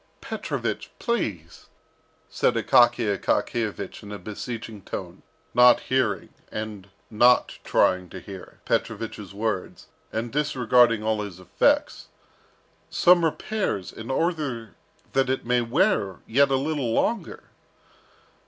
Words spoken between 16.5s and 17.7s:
little longer."